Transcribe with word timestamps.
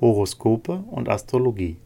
Horoskope 0.00 0.84
und 0.92 1.08
Astrologie. 1.08 1.76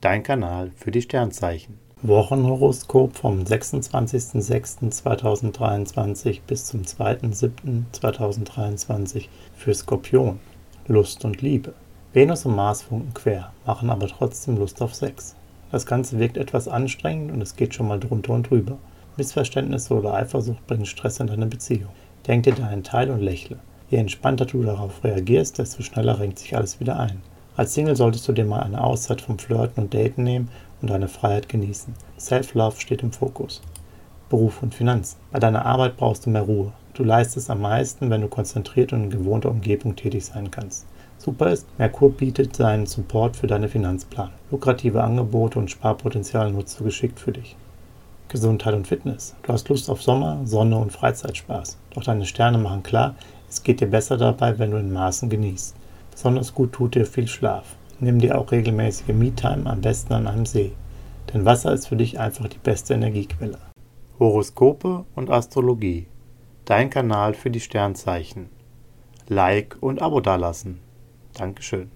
Dein 0.00 0.24
Kanal 0.24 0.72
für 0.74 0.90
die 0.90 1.02
Sternzeichen. 1.02 1.78
Wochenhoroskop 2.02 3.16
vom 3.16 3.44
26.06.2023 3.44 6.40
bis 6.44 6.66
zum 6.66 6.82
2.07.2023 6.82 9.28
für 9.54 9.72
Skorpion. 9.72 10.40
Lust 10.88 11.24
und 11.24 11.40
Liebe. 11.40 11.74
Venus 12.12 12.44
und 12.46 12.56
Mars 12.56 12.82
funken 12.82 13.14
quer, 13.14 13.52
machen 13.64 13.90
aber 13.90 14.08
trotzdem 14.08 14.56
Lust 14.56 14.82
auf 14.82 14.96
Sex. 14.96 15.36
Das 15.70 15.86
Ganze 15.86 16.18
wirkt 16.18 16.38
etwas 16.38 16.66
anstrengend 16.66 17.30
und 17.30 17.40
es 17.40 17.54
geht 17.54 17.74
schon 17.74 17.86
mal 17.86 18.00
drunter 18.00 18.32
und 18.32 18.50
drüber. 18.50 18.78
Missverständnisse 19.16 19.94
oder 19.94 20.14
Eifersucht 20.14 20.66
bringen 20.66 20.86
Stress 20.86 21.20
in 21.20 21.28
deine 21.28 21.46
Beziehung. 21.46 21.90
Denk 22.26 22.42
dir 22.42 22.54
deinen 22.54 22.82
Teil 22.82 23.08
und 23.08 23.20
lächle. 23.20 23.60
Je 23.88 23.98
entspannter 23.98 24.46
du 24.46 24.64
darauf 24.64 25.04
reagierst, 25.04 25.58
desto 25.58 25.84
schneller 25.84 26.18
renkt 26.18 26.40
sich 26.40 26.56
alles 26.56 26.80
wieder 26.80 26.98
ein. 26.98 27.22
Als 27.54 27.74
Single 27.74 27.96
solltest 27.96 28.26
du 28.26 28.32
dir 28.32 28.46
mal 28.46 28.62
eine 28.62 28.82
Auszeit 28.82 29.20
vom 29.20 29.38
Flirten 29.38 29.84
und 29.84 29.92
Daten 29.92 30.22
nehmen 30.22 30.48
und 30.80 30.88
deine 30.88 31.08
Freiheit 31.08 31.50
genießen. 31.50 31.94
Self-Love 32.18 32.80
steht 32.80 33.02
im 33.02 33.12
Fokus. 33.12 33.60
Beruf 34.30 34.62
und 34.62 34.74
Finanzen. 34.74 35.18
Bei 35.30 35.38
deiner 35.38 35.66
Arbeit 35.66 35.98
brauchst 35.98 36.24
du 36.24 36.30
mehr 36.30 36.42
Ruhe. 36.42 36.72
Du 36.94 37.04
leistest 37.04 37.50
am 37.50 37.60
meisten, 37.60 38.08
wenn 38.08 38.22
du 38.22 38.28
konzentriert 38.28 38.94
und 38.94 39.04
in 39.04 39.10
gewohnter 39.10 39.50
Umgebung 39.50 39.96
tätig 39.96 40.24
sein 40.24 40.50
kannst. 40.50 40.86
Super 41.18 41.50
ist, 41.50 41.66
Merkur 41.78 42.12
bietet 42.12 42.56
seinen 42.56 42.86
Support 42.86 43.36
für 43.36 43.46
deine 43.46 43.68
Finanzplanung. 43.68 44.32
Lukrative 44.50 45.04
Angebote 45.04 45.58
und 45.58 45.70
Sparpotenzial 45.70 46.50
nutzt 46.50 46.80
du 46.80 46.84
geschickt 46.84 47.20
für 47.20 47.32
dich. 47.32 47.54
Gesundheit 48.28 48.74
und 48.74 48.86
Fitness. 48.88 49.34
Du 49.42 49.52
hast 49.52 49.68
Lust 49.68 49.90
auf 49.90 50.02
Sommer, 50.02 50.40
Sonne 50.46 50.78
und 50.78 50.90
Freizeitspaß. 50.90 51.76
Doch 51.94 52.02
deine 52.02 52.24
Sterne 52.24 52.56
machen 52.56 52.82
klar, 52.82 53.14
es 53.50 53.62
geht 53.62 53.80
dir 53.80 53.90
besser 53.90 54.16
dabei, 54.16 54.58
wenn 54.58 54.70
du 54.70 54.78
in 54.78 54.90
Maßen 54.90 55.28
genießt. 55.28 55.76
Besonders 56.22 56.54
gut 56.54 56.70
tut 56.70 56.94
dir 56.94 57.04
viel 57.04 57.26
Schlaf. 57.26 57.74
Nimm 57.98 58.20
dir 58.20 58.38
auch 58.38 58.52
regelmäßige 58.52 59.08
Me-Time, 59.08 59.68
am 59.68 59.80
besten 59.80 60.12
an 60.12 60.28
einem 60.28 60.46
See. 60.46 60.70
Denn 61.34 61.44
Wasser 61.44 61.72
ist 61.72 61.88
für 61.88 61.96
dich 61.96 62.20
einfach 62.20 62.46
die 62.46 62.60
beste 62.62 62.94
Energiequelle. 62.94 63.58
Horoskope 64.20 65.04
und 65.16 65.30
Astrologie. 65.30 66.06
Dein 66.64 66.90
Kanal 66.90 67.34
für 67.34 67.50
die 67.50 67.58
Sternzeichen. 67.58 68.50
Like 69.26 69.76
und 69.80 70.00
Abo 70.00 70.20
dalassen. 70.20 70.78
Dankeschön. 71.34 71.90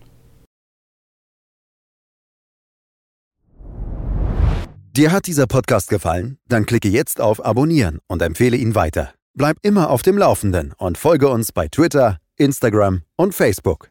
Dir 4.97 5.13
hat 5.13 5.29
dieser 5.29 5.47
Podcast 5.47 5.89
gefallen? 5.89 6.39
Dann 6.49 6.67
klicke 6.67 6.89
jetzt 6.89 7.21
auf 7.21 7.45
Abonnieren 7.45 8.01
und 8.09 8.23
empfehle 8.23 8.57
ihn 8.57 8.75
weiter. 8.75 9.15
Bleib 9.35 9.59
immer 9.63 9.89
auf 9.89 10.03
dem 10.03 10.19
Laufenden 10.19 10.75
und 10.79 10.99
folge 10.99 11.29
uns 11.29 11.53
bei 11.53 11.69
Twitter, 11.69 12.19
Instagram 12.37 13.03
und 13.15 13.33
Facebook. 13.33 13.91